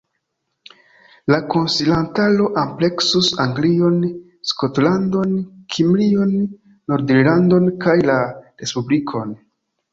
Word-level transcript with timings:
La 1.33 1.37
konsilantaro 1.53 2.47
ampleksus 2.61 3.29
Anglion, 3.45 4.01
Skotlandon, 4.53 5.37
Kimrion, 5.77 6.35
Nord-Irlandon 6.93 7.73
kaj 7.87 7.99
la 8.11 8.21
Respublikon. 8.43 9.41